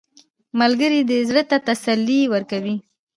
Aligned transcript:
ملګری 0.59 0.99
د 1.09 1.11
زړه 1.29 1.43
ته 1.49 1.57
تسلي 1.67 2.21
ورکوي 2.33 2.75